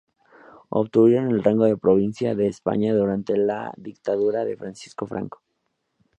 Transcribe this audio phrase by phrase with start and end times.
[0.71, 5.43] Obtuvieron el rango de provincia de España durante la dictadura de Francisco Franco.